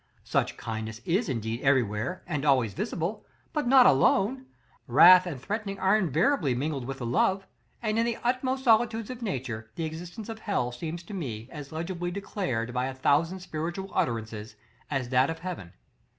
[0.23, 4.47] Such kindness is indeed everywhere and always visible; but not alone.
[4.87, 7.45] Wrath and threatening are invariably mingled with the love;
[7.83, 11.71] and in the utmost solitudes of nature, the existence of Hell seems to me as
[11.71, 14.55] legibly declared by a thousand spiritual utterances,
[14.89, 15.71] as that of Heaven.